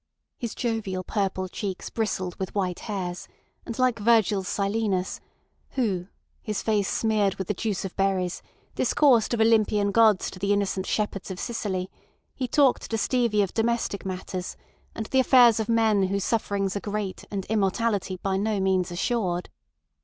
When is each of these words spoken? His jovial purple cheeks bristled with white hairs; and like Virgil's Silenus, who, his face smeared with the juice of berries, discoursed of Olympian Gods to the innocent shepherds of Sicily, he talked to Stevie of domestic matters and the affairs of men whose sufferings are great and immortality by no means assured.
His 0.39 0.55
jovial 0.55 1.03
purple 1.03 1.47
cheeks 1.47 1.91
bristled 1.91 2.35
with 2.37 2.55
white 2.55 2.79
hairs; 2.79 3.27
and 3.67 3.77
like 3.77 3.99
Virgil's 3.99 4.47
Silenus, 4.47 5.21
who, 5.77 6.07
his 6.41 6.63
face 6.63 6.87
smeared 6.89 7.35
with 7.35 7.47
the 7.47 7.53
juice 7.53 7.85
of 7.85 7.95
berries, 7.95 8.41
discoursed 8.73 9.31
of 9.35 9.41
Olympian 9.41 9.91
Gods 9.91 10.31
to 10.31 10.39
the 10.39 10.53
innocent 10.53 10.87
shepherds 10.87 11.29
of 11.29 11.39
Sicily, 11.39 11.91
he 12.33 12.47
talked 12.47 12.89
to 12.89 12.97
Stevie 12.97 13.43
of 13.43 13.53
domestic 13.53 14.03
matters 14.03 14.57
and 14.95 15.05
the 15.05 15.19
affairs 15.19 15.59
of 15.59 15.69
men 15.69 16.07
whose 16.07 16.23
sufferings 16.23 16.75
are 16.75 16.79
great 16.79 17.25
and 17.29 17.45
immortality 17.45 18.17
by 18.23 18.37
no 18.37 18.59
means 18.59 18.89
assured. 18.89 19.51